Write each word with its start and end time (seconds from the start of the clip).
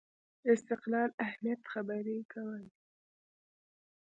استقلال 0.53 1.09
اهمیت 1.25 1.61
خبرې 1.73 2.17
کولې 2.33 2.69